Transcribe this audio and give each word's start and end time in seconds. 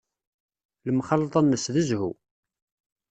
Lemxalḍa-nnes 0.87 1.65
d 1.73 1.75
zzhu. 1.87 2.11